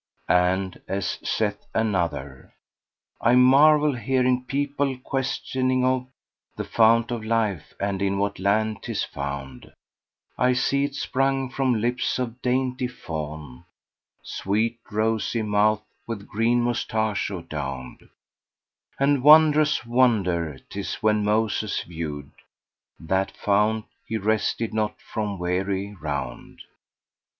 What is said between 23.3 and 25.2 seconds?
Fount, he rested not